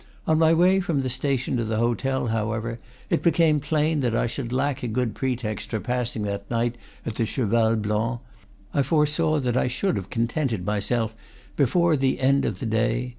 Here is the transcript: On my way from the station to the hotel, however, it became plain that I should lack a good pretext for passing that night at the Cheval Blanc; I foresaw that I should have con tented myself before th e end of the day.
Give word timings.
On 0.25 0.39
my 0.39 0.51
way 0.51 0.79
from 0.79 1.01
the 1.01 1.11
station 1.11 1.57
to 1.57 1.63
the 1.63 1.77
hotel, 1.77 2.29
however, 2.29 2.79
it 3.11 3.21
became 3.21 3.59
plain 3.59 3.99
that 3.99 4.15
I 4.15 4.25
should 4.25 4.51
lack 4.51 4.81
a 4.81 4.87
good 4.87 5.13
pretext 5.13 5.69
for 5.69 5.79
passing 5.79 6.23
that 6.23 6.49
night 6.49 6.75
at 7.05 7.13
the 7.13 7.25
Cheval 7.27 7.75
Blanc; 7.75 8.19
I 8.73 8.81
foresaw 8.81 9.39
that 9.41 9.55
I 9.55 9.67
should 9.67 9.97
have 9.97 10.09
con 10.09 10.25
tented 10.27 10.65
myself 10.65 11.13
before 11.55 11.95
th 11.95 12.15
e 12.15 12.19
end 12.19 12.45
of 12.45 12.57
the 12.57 12.65
day. 12.65 13.09